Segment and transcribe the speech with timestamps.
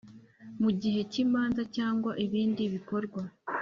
[0.61, 3.21] Mu gihe cy imanza cyangwa ibindi bikorwa